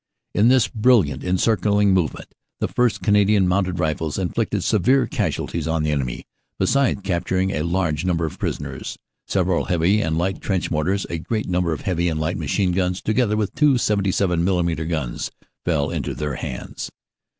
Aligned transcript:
In 0.33 0.47
this 0.47 0.67
brilliant 0.67 1.23
encircling 1.23 1.93
movement 1.93 2.33
the 2.59 2.67
1st. 2.67 3.05
C. 3.05 3.35
M. 3.35 3.53
R. 3.53 3.91
inflicted 4.19 4.63
severe 4.63 5.05
casualties 5.05 5.67
on 5.67 5.83
the 5.83 5.91
enemy 5.91 6.25
besides 6.57 7.01
capturing 7.03 7.51
a 7.51 7.61
large 7.61 8.03
number 8.03 8.25
of 8.25 8.39
prisoners. 8.39 8.97
Several 9.27 9.65
heavy 9.65 10.01
and 10.01 10.17
light 10.17 10.41
trench 10.41 10.71
mortars, 10.71 11.05
a 11.11 11.19
great 11.19 11.47
number 11.47 11.71
of 11.71 11.81
heavy 11.81 12.09
and 12.09 12.19
light 12.19 12.39
machine 12.39 12.71
guns, 12.71 12.99
together 12.99 13.37
with 13.37 13.53
two 13.53 13.73
77mm. 13.73 14.89
guns, 14.89 15.29
fell 15.65 15.91
into 15.91 16.15
their 16.15 16.33
hands. 16.33 16.89